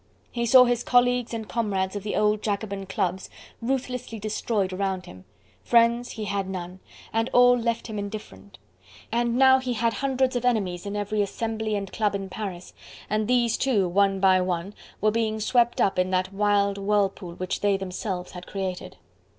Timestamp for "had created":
18.31-18.97